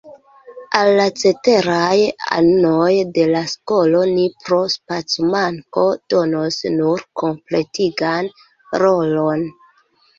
Al 0.77 0.87
la 0.99 1.03
ceteraj 1.23 1.91
anoj 2.37 2.95
de 3.19 3.27
la 3.37 3.43
skolo 3.53 4.03
ni 4.15 4.27
pro 4.47 4.61
spacomanko 4.79 5.87
donos 6.17 6.61
nur 6.83 7.09
kompletigan 7.25 8.37
rolon. 8.87 9.51